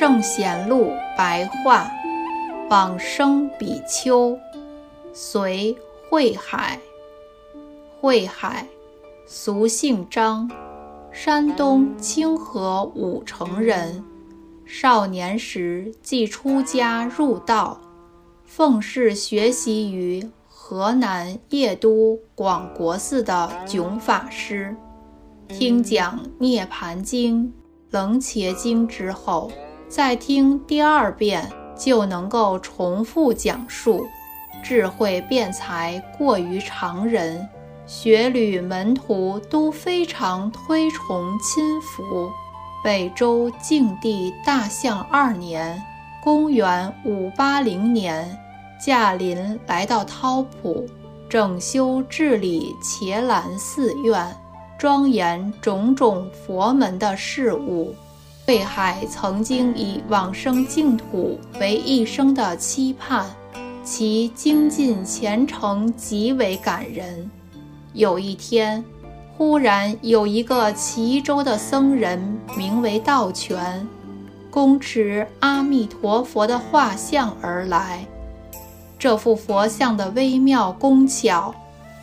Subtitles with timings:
[0.00, 1.92] 圣贤录白话，
[2.70, 4.34] 往生比丘，
[5.12, 5.76] 隋
[6.08, 6.80] 慧海。
[8.00, 8.66] 慧海，
[9.26, 10.50] 俗姓张，
[11.12, 14.02] 山东清河武城人。
[14.64, 17.78] 少年时即出家入道，
[18.46, 24.74] 奉事学习于河南叶都广国寺的炯法师。
[25.46, 27.48] 听讲《涅盘经》。
[27.90, 29.50] 楞伽经之后，
[29.90, 34.06] 再听第二遍就能够重复讲述，
[34.62, 37.48] 智慧辩才过于常人，
[37.86, 42.30] 学旅门徒都非常推崇亲服。
[42.84, 45.82] 北周静帝大象二年
[46.22, 48.38] （公元580年），
[48.80, 50.86] 驾临来到韬浦，
[51.28, 54.36] 整修治理伽蓝寺院。
[54.78, 57.92] 庄严种种佛门的事物，
[58.50, 63.24] 慧海曾经以往生净土为一生的期盼，
[63.84, 67.30] 其精进虔诚极为感人。
[67.92, 68.84] 有一天，
[69.36, 72.20] 忽然有一个齐州的僧人，
[72.56, 73.86] 名为道全，
[74.50, 78.04] 恭持阿弥陀佛的画像而来。
[78.98, 81.54] 这幅佛像的微妙工巧。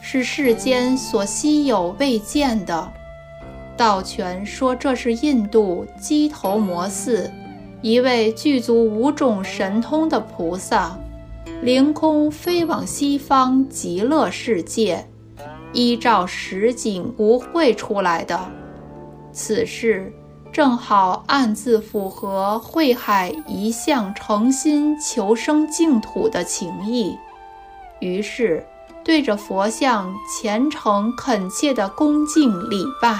[0.00, 2.92] 是世间所稀有未见的。
[3.82, 7.28] 道全说：“这是印度鸡头摩寺
[7.80, 10.96] 一位具足五种神通的菩萨，
[11.62, 15.04] 凌空飞往西方极乐世界，
[15.72, 18.38] 依照实景不绘出来的。
[19.32, 20.12] 此事
[20.52, 27.18] 正好暗自符合慧海一向诚心求生净土的情意。”
[27.98, 28.64] 于是。
[29.04, 33.18] 对着佛像虔诚恳切地恭敬礼拜，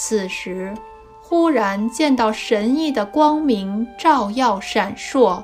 [0.00, 0.72] 此时
[1.20, 5.42] 忽然见到神异的光明照耀闪烁，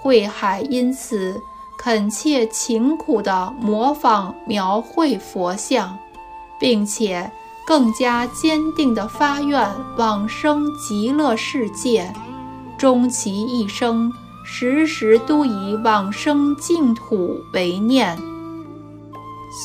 [0.00, 1.38] 慧海因此
[1.76, 5.98] 恳切勤苦地模仿描绘佛像，
[6.60, 7.28] 并且
[7.66, 12.12] 更加坚定地发愿往生极乐世界，
[12.78, 14.12] 终其一生
[14.44, 18.16] 时时都以往生净土为念。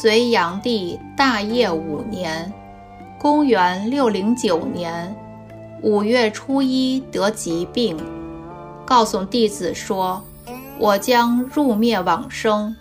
[0.01, 2.51] 隋炀帝大业五年
[3.29, 5.13] （公元609年）
[5.83, 7.97] 五月初一得疾病，
[8.85, 10.23] 告诉弟子说
[10.79, 12.73] ：“我将入灭往生，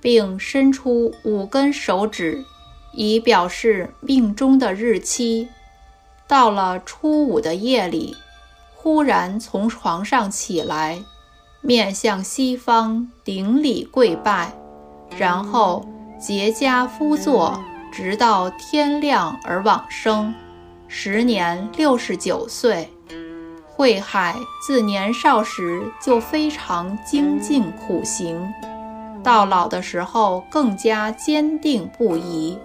[0.00, 2.44] 并伸出五根手指，
[2.92, 5.48] 以表示命中的日期。”
[6.28, 8.16] 到了初五的夜里，
[8.76, 11.02] 忽然从床上起来，
[11.62, 14.52] 面向西方顶礼跪拜，
[15.18, 15.84] 然后。
[16.20, 17.58] 结跏趺坐，
[17.90, 20.34] 直到天亮而往生，
[20.88, 22.88] 时年六十九岁。
[23.66, 24.36] 慧海
[24.66, 28.52] 自年少时就非常精进苦行，
[29.22, 32.58] 到老的时候更加坚定不移，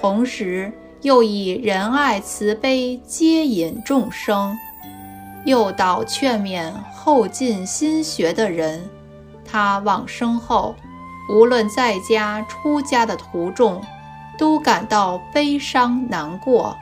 [0.00, 0.72] 同时
[1.02, 4.58] 又以仁爱慈悲接引众生，
[5.44, 8.88] 诱导劝勉后进心学的人。
[9.44, 10.74] 他往生后。
[11.32, 13.80] 无论在家出家的途中，
[14.40, 16.74] 都感到悲伤难过，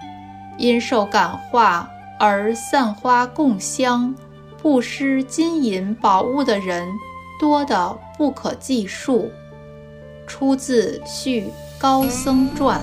[0.58, 4.14] 因受感化而散花供香、
[4.62, 6.86] 布施金银宝物的人
[7.40, 9.28] 多得不可计数。
[10.24, 11.48] 出自《续
[11.80, 12.80] 高僧传》。